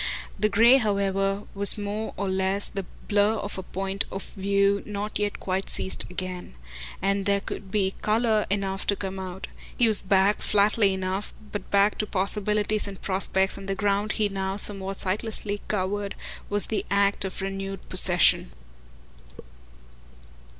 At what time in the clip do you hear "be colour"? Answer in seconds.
7.69-8.47